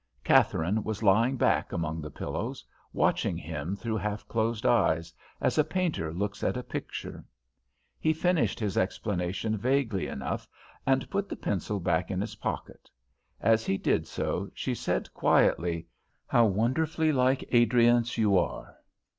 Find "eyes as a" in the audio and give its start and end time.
4.65-5.63